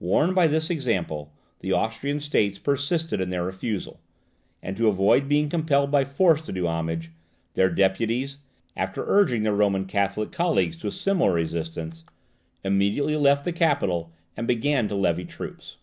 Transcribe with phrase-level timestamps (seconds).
[0.00, 4.00] Warned by this example, the Austrian States persisted in their refusal;
[4.60, 7.12] and, to avoid being compelled by force to do homage,
[7.54, 8.38] their deputies
[8.76, 12.02] (after urging their Roman Catholic colleagues to a similar resistance)
[12.64, 15.76] immediately left the capital, and began to levy troops.